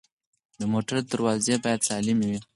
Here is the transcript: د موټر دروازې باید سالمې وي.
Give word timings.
د 0.59 0.61
موټر 0.73 0.97
دروازې 1.11 1.55
باید 1.63 1.85
سالمې 1.89 2.27
وي. 2.31 2.39